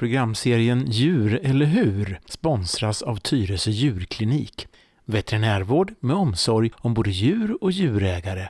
[0.00, 4.66] Programserien Djur eller hur sponsras av Tyresö djurklinik.
[5.04, 8.48] Veterinärvård med omsorg om både djur och djurägare.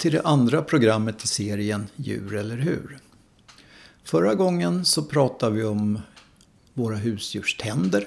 [0.00, 2.98] Till det andra programmet i serien Djur eller hur?
[4.04, 5.98] Förra gången så pratade vi om
[6.74, 8.06] våra husdjurs tänder.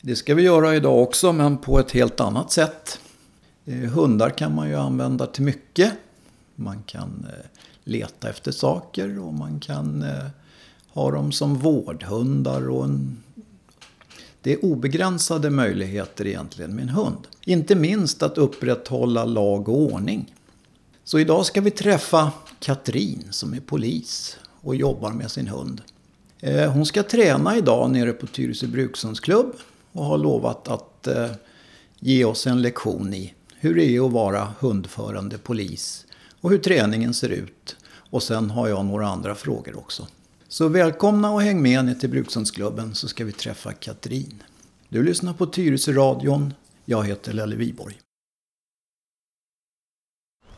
[0.00, 3.00] Det ska vi göra idag också men på ett helt annat sätt.
[3.64, 5.92] Eh, hundar kan man ju använda till mycket.
[6.54, 7.46] Man kan eh,
[7.84, 10.26] leta efter saker och man kan eh,
[10.88, 13.22] ha dem som vårdhundar och en
[14.42, 17.26] det är obegränsade möjligheter egentligen med en hund.
[17.44, 20.34] Inte minst att upprätthålla lag och ordning.
[21.04, 25.82] Så idag ska vi träffa Katrin som är polis och jobbar med sin hund.
[26.40, 29.52] Eh, hon ska träna idag nere på Tyresö brukshundsklubb
[29.92, 31.30] och har lovat att eh,
[31.98, 36.06] ge oss en lektion i hur det är att vara hundförande polis
[36.40, 37.76] och hur träningen ser ut.
[38.10, 40.06] Och sen har jag några andra frågor också.
[40.48, 44.42] Så välkomna och häng med ner till Brukshundsklubben så ska vi träffa Katrin.
[44.88, 46.54] Du lyssnar på Tyresö radion.
[46.84, 47.98] Jag heter Lelle Viborg.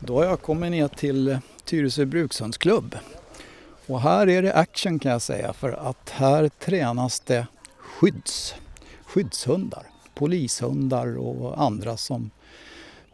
[0.05, 2.97] Då har jag kommit ner till Tyresö Brukshundsklubb.
[3.87, 8.55] Och här är det action kan jag säga för att här tränas det skydds,
[9.05, 9.83] skyddshundar,
[10.15, 12.31] polishundar och andra som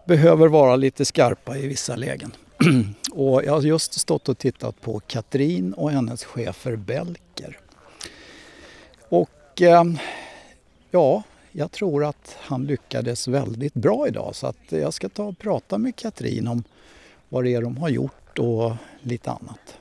[0.06, 2.32] behöver vara lite skarpa i vissa lägen.
[3.12, 7.60] och jag har just stått och tittat på Katrin och hennes chefer Belker.
[9.10, 9.84] Och eh,
[10.92, 11.24] ja,
[11.60, 15.78] jag tror att han lyckades väldigt bra idag så att jag ska ta och prata
[15.78, 16.64] med Katrin om
[17.30, 18.72] vad det är de har gjort och
[19.02, 19.78] lite annat.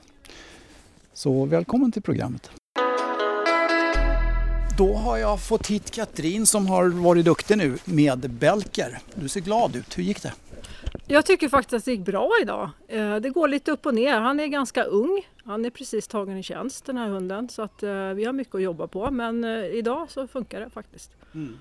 [1.13, 2.51] Så välkommen till programmet.
[4.77, 8.99] Då har jag fått hit Katrin som har varit duktig nu med Belker.
[9.15, 9.97] Du ser glad ut.
[9.97, 10.33] Hur gick det?
[11.07, 12.69] Jag tycker faktiskt att det gick bra idag.
[12.87, 14.19] Eh, det går lite upp och ner.
[14.19, 15.21] Han är ganska ung.
[15.49, 18.55] Han är precis tagen i tjänst den här hunden så att eh, vi har mycket
[18.55, 21.11] att jobba på men eh, idag så funkar det faktiskt.
[21.35, 21.57] Mm.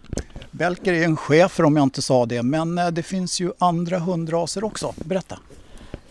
[0.51, 4.65] Belker är en chef om jag inte sa det men det finns ju andra hundraser
[4.65, 4.95] också.
[5.05, 5.39] Berätta!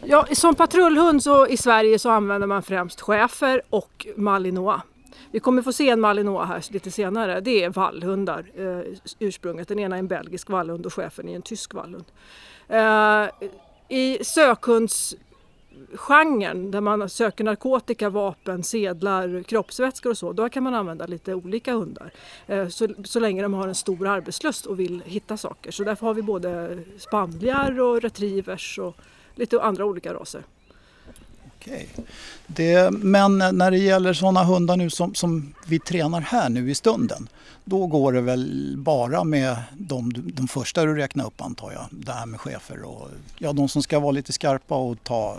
[0.04, 4.82] Ja, som patrullhund så i Sverige så använder man främst schäfer och malinois.
[5.32, 7.42] Vi kommer få se en malinois här lite senare.
[7.42, 9.68] Det är vallhundar eh, ursprunget.
[9.68, 12.06] Den ena är en belgisk vallhund och chefen är en tysk vallhund.
[12.68, 13.48] Eh,
[13.98, 14.24] I
[15.94, 21.34] Genren där man söker narkotika, vapen, sedlar, kroppsvätskor och så, då kan man använda lite
[21.34, 22.12] olika hundar.
[22.48, 25.72] Eh, så, så länge de har en stor arbetslust och vill hitta saker.
[25.72, 28.96] Så därför har vi både spaniel och retrievers och
[29.36, 30.44] lite andra olika raser.
[31.68, 31.90] Okej.
[32.48, 36.76] Det, men när det gäller sådana hundar nu som, som vi tränar här nu i
[36.76, 37.30] stunden.
[37.66, 41.86] Då går det väl bara med de, de första du räknar upp antar jag.
[41.92, 45.38] Det här med chefer och ja, de som ska vara lite skarpa och ta,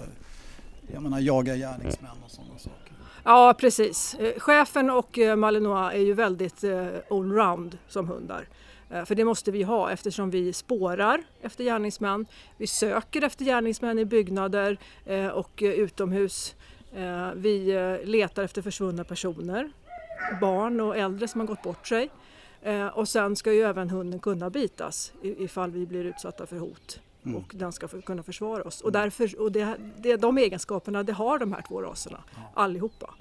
[0.93, 2.93] jag menar jaga gärningsmän och sådana saker.
[3.25, 4.15] Ja precis.
[4.15, 8.49] Eh, chefen och eh, Malinois är ju väldigt eh, allround som hundar.
[9.05, 12.27] För det måste vi ha eftersom vi spårar efter gärningsmän.
[12.57, 14.79] Vi söker efter gärningsmän i byggnader
[15.33, 16.55] och utomhus.
[17.35, 19.71] Vi letar efter försvunna personer
[20.41, 22.11] barn och äldre som har gått bort sig.
[22.93, 27.01] Och sen ska ju även hunden kunna bitas ifall vi blir utsatta för hot.
[27.29, 27.41] Mm.
[27.41, 28.81] Och den ska kunna försvara oss.
[28.81, 32.41] Och, därför, och det, det, de egenskaperna det har de här två raserna, ja.
[32.55, 33.15] allihopa.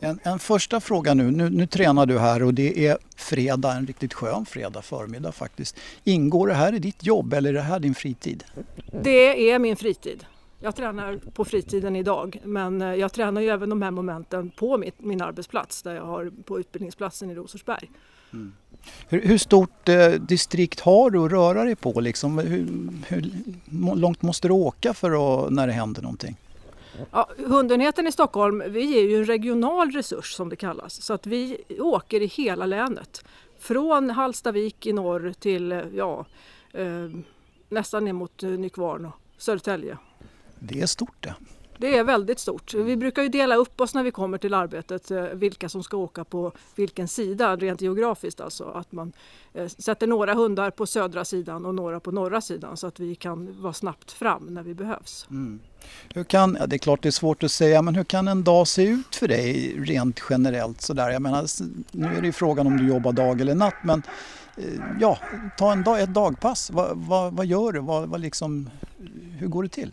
[0.00, 1.30] En, en första fråga nu.
[1.30, 1.50] nu.
[1.50, 1.66] nu.
[1.66, 5.76] tränar du här och det är fredag, en riktigt skön fredag förmiddag faktiskt.
[6.04, 8.44] Ingår det här i ditt jobb eller är det här din fritid?
[9.02, 10.26] Det är min fritid.
[10.60, 14.78] Jag tränar på fritiden idag men eh, jag tränar ju även de här momenten på
[14.78, 17.90] mitt, min arbetsplats där jag har på utbildningsplatsen i Rosersberg.
[18.34, 18.52] Mm.
[19.08, 22.00] Hur, hur, stort eh, distrikt har du att röra dig på?
[22.00, 22.38] Liksom?
[22.38, 22.68] Hur,
[23.06, 26.36] hur långt måste du åka för att, när det händer någonting?
[27.10, 31.02] Ja, hundenheten i Stockholm, vi är ju en regional resurs som det kallas.
[31.02, 33.24] Så att vi åker i hela länet.
[33.58, 36.26] Från Hallstavik i norr till ja,
[36.72, 37.10] eh,
[37.68, 39.98] nästan ner mot Nykvarn och Södertälje
[40.68, 41.34] det är stort det.
[41.84, 42.74] Det är väldigt stort.
[42.74, 45.96] Vi brukar ju dela upp oss när vi kommer till arbetet, eh, vilka som ska
[45.96, 48.64] åka på vilken sida, rent geografiskt alltså.
[48.64, 49.12] Att man
[49.54, 53.14] eh, sätter några hundar på södra sidan och några på norra sidan så att vi
[53.14, 55.26] kan vara snabbt fram när vi behövs.
[55.30, 55.60] Mm.
[56.14, 58.44] Hur kan, ja, det är klart det är svårt att säga, men hur kan en
[58.44, 61.10] dag se ut för dig rent generellt sådär?
[61.10, 61.46] Jag menar,
[61.92, 64.02] nu är det ju frågan om du jobbar dag eller natt, men
[64.56, 64.64] eh,
[65.00, 65.18] ja,
[65.58, 66.70] ta en dag, ett dagpass.
[66.70, 67.80] Vad, vad, vad gör du?
[67.80, 68.70] Vad, vad liksom,
[69.38, 69.90] hur går det till?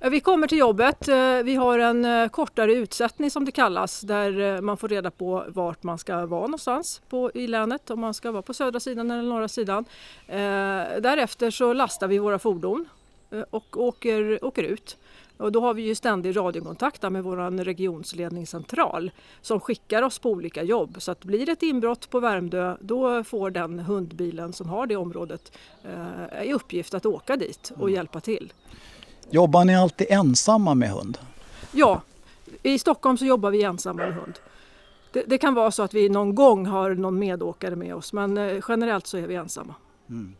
[0.00, 1.08] Vi kommer till jobbet.
[1.44, 5.98] Vi har en kortare utsättning som det kallas där man får reda på vart man
[5.98, 7.90] ska vara någonstans på, i länet.
[7.90, 9.84] Om man ska vara på södra sidan eller norra sidan.
[11.00, 12.88] Därefter så lastar vi våra fordon
[13.50, 14.96] och åker, åker ut.
[15.38, 19.10] Och då har vi ju ständig radiokontakt med vår regionsledningscentral
[19.40, 20.96] som skickar oss på olika jobb.
[20.98, 24.96] Så att blir det ett inbrott på Värmdö då får den hundbilen som har det
[24.96, 25.52] området
[25.84, 27.94] eh, i uppgift att åka dit och mm.
[27.94, 28.52] hjälpa till.
[29.30, 31.18] Jobbar ni alltid ensamma med hund?
[31.72, 32.02] Ja,
[32.62, 34.38] i Stockholm så jobbar vi ensamma med hund.
[35.12, 38.38] Det, det kan vara så att vi någon gång har någon medåkare med oss men
[38.38, 39.74] eh, generellt så är vi ensamma.
[40.08, 40.34] Mm.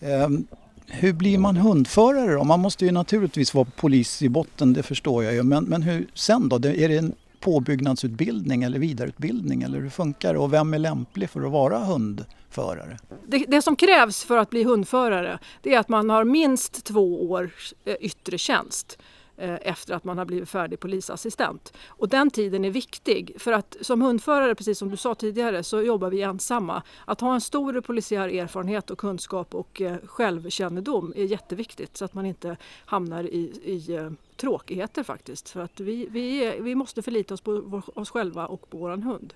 [0.00, 0.46] Um
[0.88, 2.44] hur blir man hundförare då?
[2.44, 5.42] Man måste ju naturligtvis vara polis i botten, det förstår jag ju.
[5.42, 6.56] Men, men hur sen då?
[6.56, 10.38] Är det en påbyggnadsutbildning eller vidareutbildning eller hur funkar det?
[10.38, 12.98] Och vem är lämplig för att vara hundförare?
[13.26, 17.30] Det, det, som krävs för att bli hundförare det är att man har minst två
[17.30, 18.98] års eh, yttre tjänst.
[19.38, 21.72] Eh, efter att man har blivit färdig polisassistent.
[21.86, 25.82] Och den tiden är viktig för att som hundförare, precis som du sa tidigare, så
[25.82, 26.82] jobbar vi ensamma.
[27.04, 32.14] Att ha en stor polisiär erfarenhet och kunskap och eh, självkännedom är jätteviktigt så att
[32.14, 35.48] man inte hamnar i, i eh, tråkigheter faktiskt.
[35.48, 39.34] För att vi, vi, vi måste förlita oss på oss själva och på vår hund.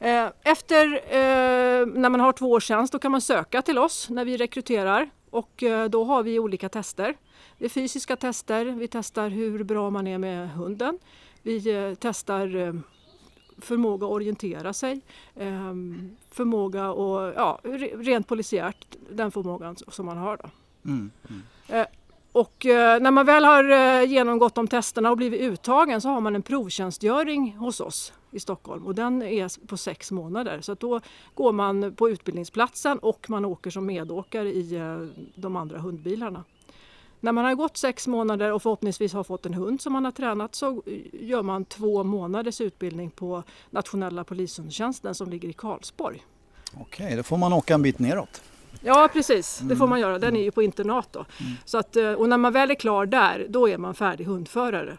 [0.00, 0.32] Mm.
[0.42, 0.86] Efter
[1.98, 5.10] när man har två års tjänst då kan man söka till oss när vi rekryterar
[5.36, 7.16] och då har vi olika tester.
[7.58, 10.98] Det är fysiska tester, vi testar hur bra man är med hunden.
[11.42, 12.74] Vi eh, testar eh,
[13.58, 15.00] förmåga att orientera sig,
[15.34, 17.60] ehm, förmåga och ja,
[17.94, 20.36] rent polisiärt den förmågan som man har.
[20.36, 20.50] Då.
[20.90, 21.86] Mm, mm.
[22.36, 22.64] Eh, och
[23.00, 26.42] när man väl har eh, genomgått de testerna och blivit uttagen så har man en
[26.42, 30.60] provtjänstgöring hos oss i Stockholm och den är på sex månader.
[30.60, 31.00] Så då
[31.34, 34.98] går man på utbildningsplatsen och man åker som medåkare i eh,
[35.34, 36.44] de andra hundbilarna.
[37.20, 40.12] När man har gått sex månader och förhoppningsvis har fått en hund som man har
[40.12, 46.24] tränat så eh, gör man två månaders utbildning på nationella polishundtjänsten som ligger i Karlsborg.
[46.80, 48.42] Okej, då får man åka en bit neråt.
[48.86, 50.18] Ja precis, det får man göra.
[50.18, 51.18] Den är ju på internat då.
[51.40, 51.52] Mm.
[51.64, 54.96] Så att, eh, och när man väl är klar där, då är man färdig hundförare.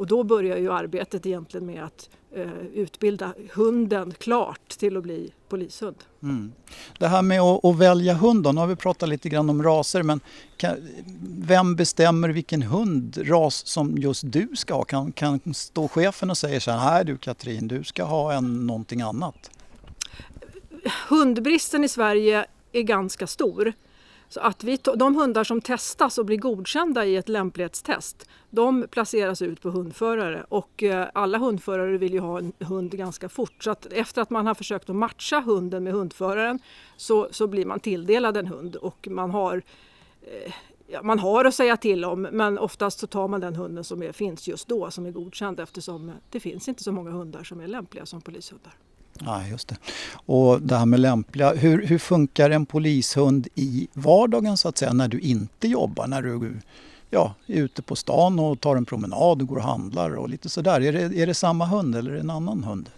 [0.00, 5.32] Och då börjar ju arbetet egentligen med att eh, utbilda hunden klart till att bli
[5.48, 5.96] polishund.
[6.22, 6.52] Mm.
[6.98, 9.62] Det här med att, att, välja hund då, nu har vi pratat lite grann om
[9.62, 10.20] raser men
[10.56, 10.76] kan,
[11.38, 14.84] vem bestämmer vilken hundras som just du ska ha?
[14.84, 19.00] Kan, kan stå chefen och säga så här, du Katrin, du ska ha en, någonting
[19.00, 19.50] annat?
[21.08, 23.72] Hundbristen i Sverige är ganska stor.
[24.28, 29.42] Så att vi, de hundar som testas och blir godkända i ett lämplighetstest, de placeras
[29.42, 33.64] ut på hundförare och eh, alla hundförare vill ju ha en hund ganska fort.
[33.64, 36.58] Så att efter att man har försökt att matcha hunden med hundföraren
[36.96, 39.62] så, så blir man tilldelad en hund och man har
[40.22, 40.52] eh,
[40.86, 44.02] ja, man har att säga till om men oftast så tar man den hunden som
[44.02, 47.60] är, finns just då som är godkänd eftersom det finns inte så många hundar som
[47.60, 48.72] är lämpliga som polishundar.
[49.24, 49.76] Ja, just det.
[50.12, 54.92] Och det här med lämpliga, hur, hur funkar en polishund i vardagen så att säga
[54.92, 56.06] när du inte jobbar?
[56.06, 56.52] När du
[57.10, 60.48] ja, är ute på stan och tar en promenad och går och handlar och lite
[60.48, 60.80] sådär.
[60.80, 62.90] Är det, är det samma hund eller är det en annan hund?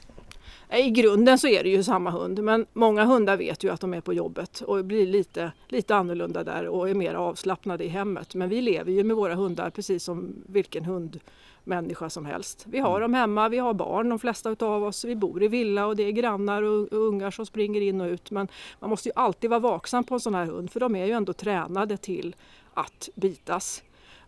[0.79, 3.95] I grunden så är det ju samma hund men många hundar vet ju att de
[3.95, 8.35] är på jobbet och blir lite, lite annorlunda där och är mer avslappnade i hemmet.
[8.35, 11.21] Men vi lever ju med våra hundar precis som vilken hund
[11.65, 12.65] människa som helst.
[12.69, 13.01] Vi har mm.
[13.01, 16.03] dem hemma, vi har barn de flesta utav oss, vi bor i villa och det
[16.03, 18.31] är grannar och ungar som springer in och ut.
[18.31, 18.49] Men
[18.81, 21.13] man måste ju alltid vara vaksam på en sån här hund för de är ju
[21.13, 22.37] ändå tränade till
[22.75, 23.83] att bitas.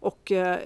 [0.04, 0.58] Och, eh,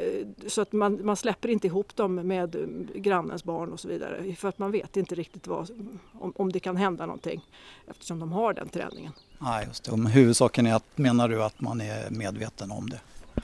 [0.47, 4.35] så att man, man släpper inte ihop dem med eh, grannens barn och så vidare
[4.35, 5.71] för att man vet inte riktigt vad,
[6.13, 7.45] om, om det kan hända någonting
[7.87, 9.13] eftersom de har den träningen.
[9.39, 9.97] Nej, just det.
[9.97, 13.01] Men huvudsaken är att, menar du att man är medveten om det?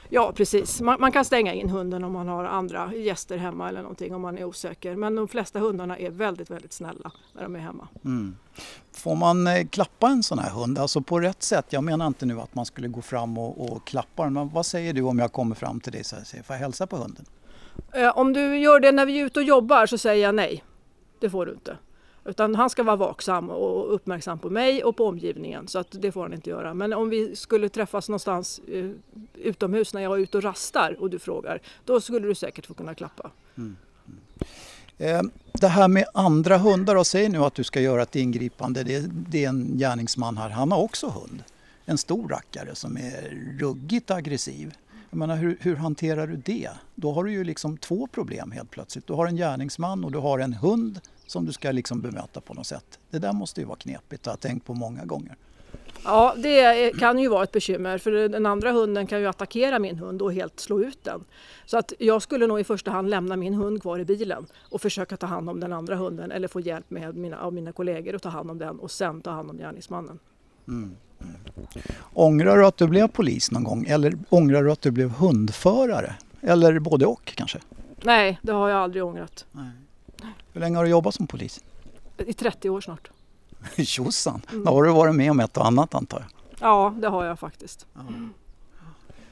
[0.08, 3.82] Ja precis, man, man, kan stänga in hunden om man har andra gäster hemma eller
[3.82, 4.96] någonting om man är osäker.
[4.96, 7.88] Men de flesta hundarna är väldigt, väldigt snälla när de är hemma.
[8.04, 8.36] Mm.
[8.92, 11.66] Får man eh, klappa en sån här hund, alltså på rätt sätt?
[11.70, 14.66] Jag menar inte nu att man skulle gå fram och, och klappa den, men vad
[14.66, 17.24] säger du om jag kommer fram till dig och säger, får jag hälsa på hunden?
[17.92, 20.64] Eh, om du gör det när vi är ute och jobbar så säger jag nej,
[21.20, 21.76] det får du inte.
[22.24, 25.68] Utan han ska vara vaksam och uppmärksam på mig och på omgivningen.
[25.68, 26.74] Så att det får han inte göra.
[26.74, 28.90] Men om vi skulle träffas någonstans eh,
[29.34, 31.60] utomhus när jag är ute och rastar och du frågar.
[31.84, 33.30] Då skulle du säkert få kunna klappa.
[33.56, 33.76] Mm.
[34.98, 35.16] Mm.
[35.16, 38.82] Eh, det här med andra hundar, och säg nu att du ska göra ett ingripande.
[38.82, 41.44] Det, det är en gärningsman här, han har också hund.
[41.84, 44.74] En stor rackare som är ruggigt aggressiv.
[45.10, 46.70] Jag menar, hur, hur, hanterar du det?
[46.94, 49.06] Då har du ju liksom två problem helt plötsligt.
[49.06, 52.54] Du har en gärningsman och du har en hund som du ska liksom bemöta på
[52.54, 52.98] något sätt.
[53.10, 55.36] Det där måste ju vara knepigt, har jag tänkt på många gånger.
[56.04, 59.98] Ja, det kan ju vara ett bekymmer för den andra hunden kan ju attackera min
[59.98, 61.24] hund och helt slå ut den.
[61.66, 64.80] Så att jag skulle nog i första hand lämna min hund kvar i bilen och
[64.80, 68.14] försöka ta hand om den andra hunden eller få hjälp med mina, av mina kollegor
[68.14, 70.18] att ta hand om den och sen ta hand om gärningsmannen.
[70.68, 70.96] Mm.
[71.20, 71.34] Mm.
[72.12, 76.14] Ångrar du att du blev polis någon gång eller ångrar du att du blev hundförare?
[76.40, 77.58] Eller både och kanske?
[78.02, 79.46] Nej, det har jag aldrig ångrat.
[79.52, 79.70] Nej.
[80.52, 81.60] Hur länge har du jobbat som polis?
[82.18, 83.10] I 30 år snart.
[83.76, 84.42] Tjosan!
[84.50, 84.64] Mm.
[84.64, 86.28] Då har du varit med om ett och annat antar jag?
[86.60, 87.86] Ja, det har jag faktiskt.
[87.94, 88.00] Ja.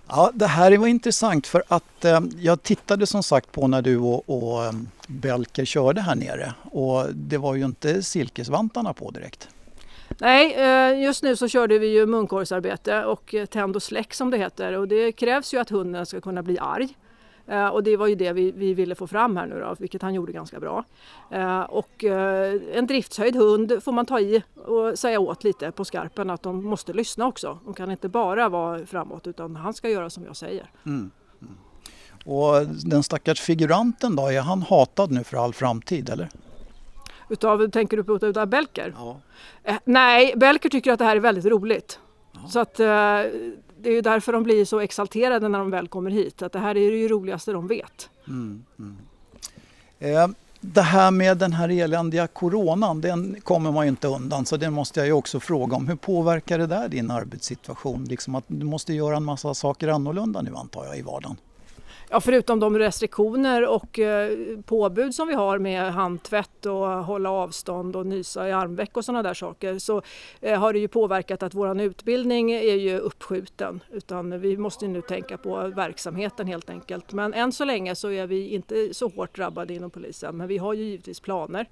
[0.09, 3.99] Ja, det här var intressant för att eh, jag tittade som sagt på när du
[3.99, 4.73] och, och eh,
[5.07, 9.49] Belker körde här nere och det var ju inte silkesvantarna på direkt.
[10.19, 14.31] Nej, eh, just nu så körde vi ju munkorgsarbete och eh, tänd och släck som
[14.31, 16.97] det heter och det krävs ju att hunden ska kunna bli arg.
[17.47, 20.03] Eh, och det var ju det vi, vi, ville få fram här nu då, vilket
[20.03, 20.85] han gjorde ganska bra.
[21.31, 25.85] Eh, och eh, en driftshöjd hund får man ta i och säga åt lite på
[25.85, 27.59] skarpen att de måste lyssna också.
[27.65, 30.71] De kan inte bara vara framåt utan han ska göra som jag säger.
[30.87, 31.11] Mm.
[31.41, 31.55] Mm.
[32.25, 36.29] Och den stackars figuranten då, är han hatad nu för all framtid eller?
[37.29, 38.95] Utav, tänker du på utav Belker?
[38.97, 39.21] Ja.
[39.65, 41.99] Eh, nej, Belker tycker att det här är väldigt roligt.
[42.33, 42.49] Ja.
[42.49, 42.87] Så att eh,
[43.83, 46.43] det är ju därför de blir så exalterade när de väl kommer hit.
[46.43, 48.11] Att det här är det roligaste de vet.
[48.29, 48.97] Mm, mm.
[49.99, 50.29] Eh,
[50.61, 54.73] det här med den här eländiga coronan, den kommer man ju inte undan så den
[54.73, 55.89] måste jag ju också fråga om.
[55.89, 58.05] Hur påverkar det där din arbetssituation?
[58.05, 61.37] Liksom att du måste göra en massa saker annorlunda nu antar jag i vardagen.
[62.13, 67.97] Ja, förutom de restriktioner och eh, påbud som vi har med handtvätt och hålla avstånd
[67.97, 70.03] och nysa i armveck och sådana där saker så
[70.41, 73.81] eh, har det ju påverkat att vår utbildning är ju uppskjuten.
[73.91, 77.13] Utan vi måste nu tänka på verksamheten helt enkelt.
[77.13, 80.37] Men än så länge så är vi inte så hårt drabbade inom polisen.
[80.37, 81.67] Men vi har ju givetvis planer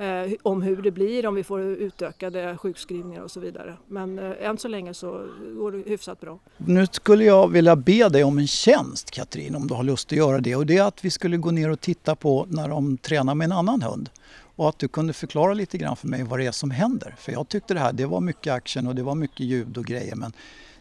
[0.00, 3.76] eh, om hur det blir, om vi får utökade sjukskrivningar och så vidare.
[3.88, 5.26] Men eh, än så länge så
[5.56, 6.38] går det hyfsat bra.
[6.56, 10.18] Nu skulle jag vilja be dig om en tjänst Katrin, om du har lust att
[10.18, 10.56] göra det.
[10.56, 13.44] Och det är att vi skulle gå ner och titta på när de tränar med
[13.44, 14.10] en annan hund.
[14.56, 17.14] Och att du kunde förklara lite grann för mig vad det är som händer.
[17.18, 19.84] För jag tyckte det här, det var mycket action och det var mycket ljud och
[19.84, 20.32] grejer men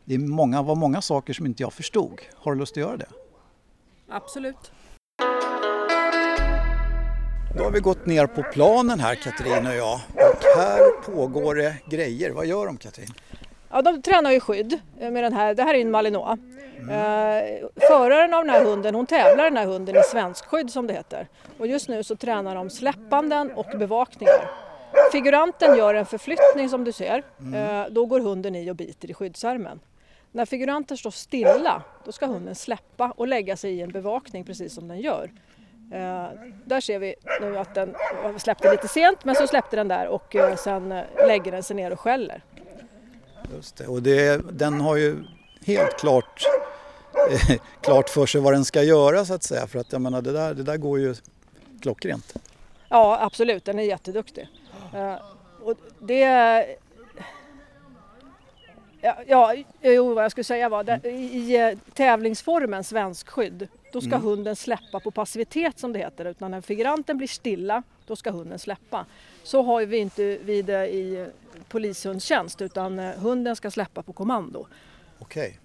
[0.05, 2.21] det många, var många saker som inte jag förstod.
[2.35, 3.09] Har du lust att göra det?
[4.09, 4.71] Absolut.
[7.59, 11.75] Då har vi gått ner på planen här Katrin och jag och här pågår det
[11.85, 12.31] grejer.
[12.31, 13.09] Vad gör de Katrin?
[13.69, 15.53] Ja, de tränar ju skydd med den här.
[15.53, 16.39] Det här är en malinois.
[16.77, 16.89] Mm.
[16.89, 20.93] Eh, föraren av den här hunden hon tävlar den här hunden i svenskskydd som det
[20.93, 21.27] heter.
[21.57, 24.49] Och just nu så tränar de släppanden och bevakningar.
[25.11, 27.23] Figuranten gör en förflyttning som du ser.
[27.39, 27.53] Mm.
[27.53, 29.79] Eh, då går hunden i och biter i skyddsärmen.
[30.31, 34.73] När figuranten står stilla då ska hunden släppa och lägga sig i en bevakning precis
[34.73, 35.31] som den gör.
[35.91, 36.29] Eh,
[36.65, 37.95] där ser vi nu att den
[38.37, 41.75] släppte lite sent men så släppte den där och eh, sen eh, lägger den sig
[41.75, 42.43] ner och skäller.
[43.55, 45.23] Just det, och det, den har ju
[45.65, 46.43] helt klart,
[47.31, 50.21] eh, klart för sig vad den ska göra så att säga för att jag menar
[50.21, 51.15] det där, det där går ju
[51.81, 52.33] klockrent.
[52.89, 54.49] Ja absolut, den är jätteduktig.
[54.93, 55.15] Eh,
[55.61, 56.25] och det
[59.01, 64.21] Ja, ja, jo, vad jag skulle säga var i, i tävlingsformen svenskskydd då ska mm.
[64.21, 68.59] hunden släppa på passivitet som det heter utan när figuranten blir stilla då ska hunden
[68.59, 69.05] släppa.
[69.43, 71.27] Så har vi inte vid det i
[71.69, 74.67] polishundstjänst utan eh, hunden ska släppa på kommando.
[75.19, 75.47] Okej.
[75.47, 75.59] Okay.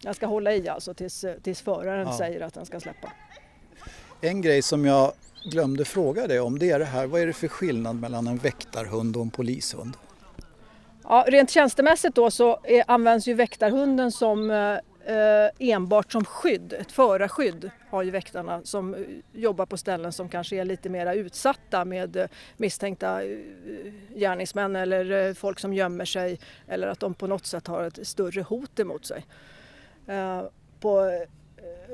[0.00, 2.18] Jag ska hålla i alltså tills, eh, tills föraren ja.
[2.18, 3.12] säger att den ska släppa.
[4.20, 5.12] En grej som jag
[5.50, 8.36] glömde fråga dig om det är det här, vad är det för skillnad mellan en
[8.36, 9.96] väktarhund och en polishund?
[11.02, 14.78] Ja, rent tjänstemässigt då så är, används ju väktarhunden som eh,
[15.08, 19.00] Eh, enbart som skydd, ett förarskydd har ju väktarna som eh,
[19.32, 23.20] jobbar på ställen som kanske är lite mer utsatta med eh, misstänkta
[24.14, 28.42] gärningsmän eller folk som gömmer sig eller att de på något sätt har ett större
[28.42, 29.26] hot emot sig.
[30.80, 31.10] På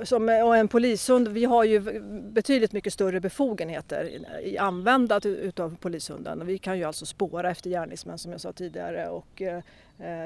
[0.03, 4.11] som och en polishund, vi har ju betydligt mycket större befogenheter
[4.43, 6.47] i användandet utav polishunden.
[6.47, 9.63] Vi kan ju alltså spåra efter gärningsmän som jag sa tidigare och eh,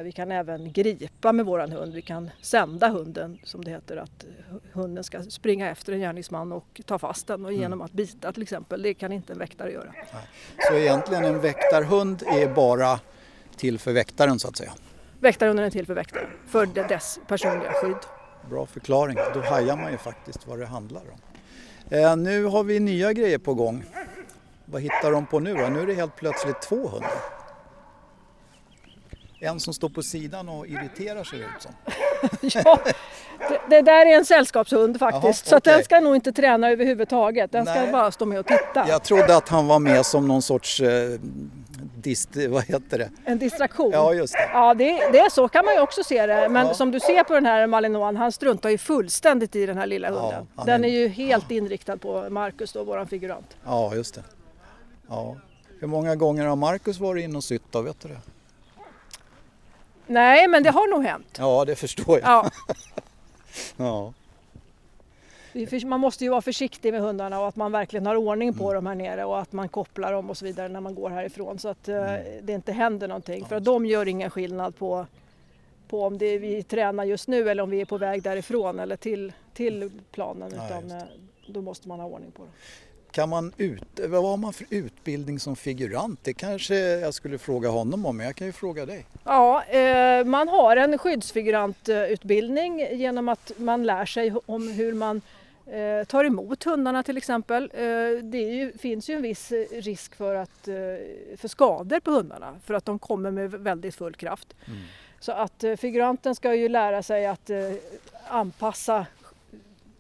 [0.05, 1.95] vi kan även gripa med våran hund.
[1.95, 4.25] Vi kan sända hunden som det heter att
[4.73, 7.81] hunden ska springa efter en gärningsman och ta fast den och genom mm.
[7.81, 8.83] att bita till exempel.
[8.83, 9.95] Det kan inte en väktare göra.
[10.59, 13.01] Så egentligen en väktarhund är bara
[13.57, 14.73] till för väktaren så att säga?
[15.21, 17.97] Väktarhunden är till för väktaren, för dess personliga skydd.
[18.51, 21.19] Bra förklaring, då hajar man ju faktiskt vad det handlar om.
[21.91, 23.85] Eh, nu har vi nya grejer på gång.
[24.65, 25.69] Vad hittar de på nu då?
[25.69, 27.38] Nu är det helt plötsligt två hundar.
[29.41, 31.73] En som står på sidan och irriterar sig ut som.
[32.65, 32.79] ja,
[33.39, 35.25] det, det, där är en sällskapshund faktiskt.
[35.25, 35.75] Aha, så okay.
[35.75, 37.53] den ska nog inte träna överhuvudtaget.
[37.53, 37.83] Den Nej.
[37.83, 38.89] ska bara stå med och titta.
[38.89, 41.21] Jag trodde att han var med som någon sorts eh,
[41.97, 43.11] dist, vad heter det?
[43.25, 43.91] En distraktion.
[43.93, 44.49] Ja, just det.
[44.53, 46.49] Ja, det, det är så kan man ju också se det.
[46.49, 46.75] Men Ja.
[46.75, 50.09] som du ser på den här Malinois, han struntar ju fullständigt i den här lilla
[50.09, 50.47] Ja, hunden.
[50.57, 53.57] han den är- är ju helt inriktad på Marcus då, våran figurant.
[53.65, 54.23] Ja, just det.
[55.09, 55.37] Ja.
[55.81, 58.21] Hur många gånger har Marcus varit inne och sytt då, vet du det?
[60.09, 61.37] Nej, men det har nog hänt.
[61.39, 62.29] Ja, det förstår jag.
[62.29, 62.51] Ja,
[63.77, 64.13] Ja.
[65.87, 68.59] man måste ju vara försiktig med hundarna och att man verkligen har ordning Mm.
[68.59, 71.11] på dem här nere och att man kopplar dem och så vidare när man går
[71.11, 72.47] härifrån så att eh, Mm.
[72.47, 73.45] det inte händer någonting.
[73.47, 75.07] För att de gör ingen skillnad på,
[75.89, 78.97] på om det vi tränar just nu eller om vi är på väg därifrån eller
[78.97, 80.53] till, till planen.
[80.57, 81.03] Ja, Utan, eh,
[81.49, 82.53] då måste man ha ordning på dem.
[83.19, 86.21] Kan man ut, vad har man för utbildning som figurant?
[86.23, 89.07] Det kanske jag skulle fråga honom om, men jag kan ju fråga dig.
[89.25, 95.21] Ja, eh, man har en skyddsfigurantutbildning genom att man lär sig om hur man
[95.67, 97.71] eh, tar emot hundarna till exempel.
[97.75, 100.69] Eh, det ju, finns ju en viss risk för, att,
[101.37, 104.55] för skador på hundarna för att de kommer med väldigt full kraft.
[105.21, 107.51] Så att figuranten ska ju lära sig att
[108.29, 109.07] anpassa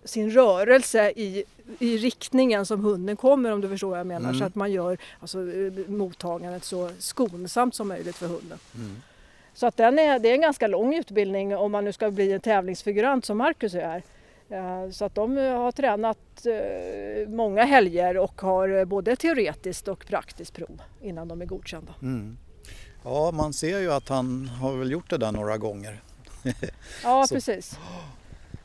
[0.05, 1.45] sin rörelse i,
[1.79, 4.29] i riktningen som hunden kommer om du förstår vad jag menar.
[4.29, 4.39] Mm.
[4.39, 8.59] Så att man gör alltså, eh, mottagandet så skonsamt som möjligt för hunden.
[9.55, 12.33] Så att den är, det är en ganska lång utbildning om man nu ska bli
[12.33, 14.03] en tävlingsfigurant som Marcus är.
[14.49, 16.19] Eh, Så att de eh, har tränat
[17.27, 21.95] många helger och har både teoretiskt och praktiskt prov innan de är godkända.
[22.03, 22.39] Mm.
[23.05, 26.01] Ja, man ser ju att han har väl gjort det där några gånger.
[27.05, 27.79] Ja, precis.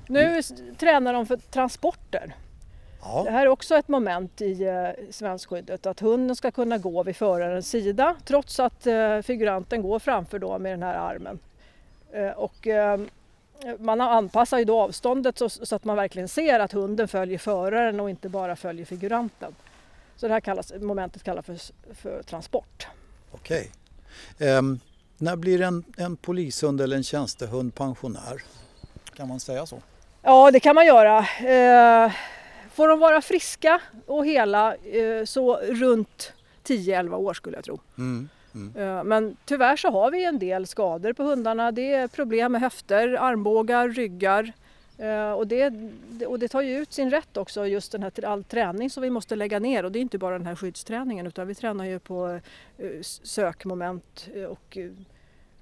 [0.07, 0.41] Nu
[0.77, 2.35] tränar de för transporter.
[3.03, 7.03] Det Ja, här är också ett moment i eh, svenskskyddet att hunden ska kunna gå
[7.03, 11.39] vid förarens sida trots att eh, figuranten går framför då med den här armen.
[12.11, 12.67] Eh, och,
[13.79, 17.99] man anpassar ju då avståndet så, så att man verkligen ser att hunden följer föraren
[17.99, 19.55] och inte bara följer figuranten.
[20.15, 21.57] Så det här kallas, momentet kallas för,
[21.93, 22.87] för transport.
[23.31, 23.71] okej.
[24.39, 24.79] Ehm,
[25.17, 28.43] när blir en, en polishund eller en tjänstehund pensionär?
[29.15, 29.81] Kan man säga så?
[30.21, 31.17] Ja, det kan man göra.
[31.19, 32.11] Eh,
[32.73, 36.33] får de vara friska och hela eh, så runt
[36.63, 37.79] 10-11 år skulle jag tro.
[37.97, 38.29] Mm.
[38.77, 41.71] Eh, Men tyvärr så har vi en del skador på hundarna.
[41.71, 44.53] Det är problem med höfter, armbågar, ryggar.
[44.97, 45.73] Eh, Och det,
[46.27, 49.09] och det tar ju ut sin rätt också, just den här all träning som vi
[49.09, 49.85] måste lägga ner.
[49.85, 52.39] Och det är inte bara den här skyddsträningen utan vi tränar ju på
[53.23, 54.77] sökmoment och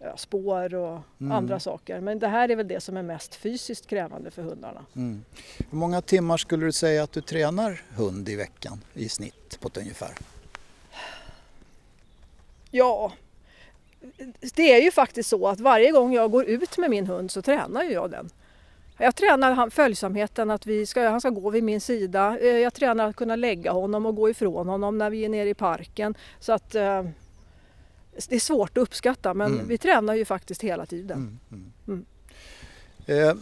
[0.04, 1.32] ja, spår och Mm.
[1.32, 2.00] andra saker.
[2.02, 4.86] Men det här är väl det som är mest fysiskt krävande för hundarna.
[4.96, 5.24] Mm.
[5.70, 9.68] Hur många timmar skulle du säga att du tränar hund i veckan i snitt på
[9.68, 10.12] ett ungefär?
[12.72, 13.12] Ja,
[14.56, 17.42] det är ju faktiskt så att varje gång jag går ut med min hund så
[17.42, 18.30] tränar jag den.
[18.98, 22.38] Jag tränar följsamheten, att vi ska, han ska gå vid min sida.
[22.42, 25.50] Eh, Jag tränar att kunna lägga honom och gå ifrån honom när vi är nere
[25.50, 26.16] i parken.
[26.40, 27.06] Så att eh,
[28.30, 29.68] det är svårt att uppskatta men Mm.
[29.68, 31.40] vi tränar ju faktiskt hela tiden.
[31.52, 31.72] Mm.
[31.88, 32.06] Mm.
[33.08, 33.30] Mm.
[33.30, 33.36] Eh,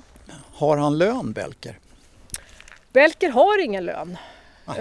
[0.54, 1.80] har han lön, Belker?
[2.94, 4.18] Belker har ingen lön.
[4.68, 4.76] Eh,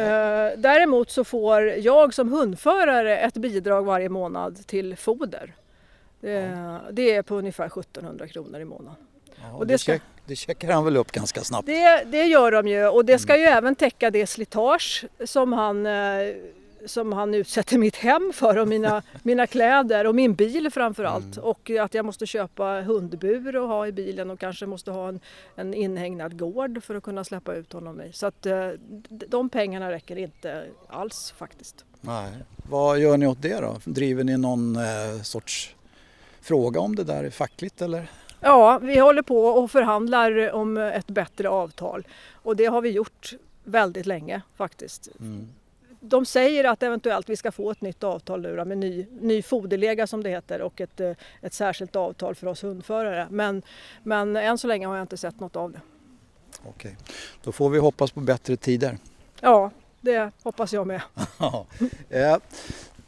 [0.59, 5.55] däremot så får jag som hundförare ett bidrag varje månad till foder.
[6.21, 8.95] Det, det är på ungefär 1700 kronor i månaden.
[9.43, 11.67] Ja, och det, det ska- check, det checkar han väl upp ganska snabbt?
[11.67, 15.87] Det, det gör de ju och det ska ju även täcka det slitage som han,
[15.87, 15.93] eh,
[16.87, 21.37] som han utsätter mitt hem för och mina, mina kläder och min bil framför allt.
[21.37, 25.21] Och att jag måste köpa hundbur och ha i bilen och kanske måste ha en,
[25.57, 28.13] en inhägnad gård för att kunna släppa ut honom i.
[28.13, 28.71] Så att eh,
[29.09, 31.85] de pengarna räcker inte alls faktiskt.
[32.01, 32.33] Nej.
[32.71, 33.77] Vad gör ni åt det då?
[33.85, 35.77] Driver ni någon eh, sorts
[36.41, 38.11] fråga om det där fackligt eller?
[38.41, 43.35] Ja, vi håller på och förhandlar om ett bättre avtal och det har vi gjort
[43.65, 45.09] väldigt länge faktiskt.
[45.21, 45.49] Mm.
[46.01, 49.43] De säger att eventuellt vi ska få ett nytt avtal nu då, med ny, ny
[49.43, 53.27] foderlega som det heter och ett, eh, ett särskilt avtal för oss hundförare.
[53.31, 53.63] Men,
[54.03, 55.81] men än så länge har jag inte sett något av det.
[56.69, 56.97] Okej,
[57.43, 58.99] då får vi hoppas på bättre tider.
[59.41, 61.03] Ja, det hoppas jag med.
[62.11, 62.37] Eh,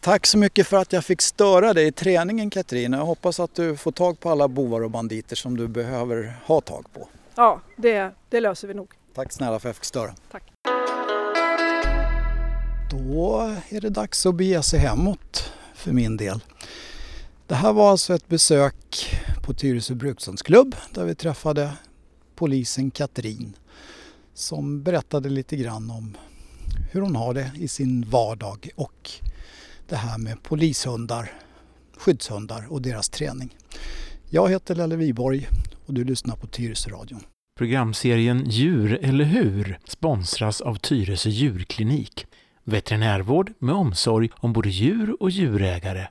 [0.00, 2.92] Tack så mycket för att jag fick störa dig i träningen Katrin.
[2.92, 6.60] Jag hoppas att du får tag på alla bovar och banditer som du behöver ha
[6.60, 7.08] tag på.
[7.34, 8.92] Ja, det, det löser vi nog.
[9.14, 10.14] Tack snälla för att jag fick störa.
[10.30, 10.42] Tack.
[12.90, 16.40] Då är det dags att bege sig hemåt för min del.
[17.46, 21.72] Det här var alltså ett besök på Tyresö brukshundsklubb där vi träffade
[22.34, 23.56] polisen Katrin
[24.34, 26.16] som berättade lite grann om
[26.92, 29.10] hur hon har det i sin vardag och
[29.88, 31.32] det här med polishundar,
[31.96, 33.56] skyddshundar och deras träning.
[34.30, 35.48] Jag heter Lelle Viborg
[35.86, 37.20] och du lyssnar på Tyresö-radion.
[37.58, 42.26] Programserien Djur eller hur sponsras av Tyresö djurklinik.
[42.70, 46.06] Veterinärvård med omsorg om både djur och djurägare.